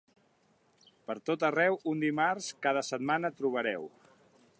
Pertot 1.09 1.45
arreu 1.49 1.77
un 1.91 2.01
dimarts 2.05 2.47
cada 2.67 2.83
setmana 2.91 3.33
trobareu. 3.43 3.87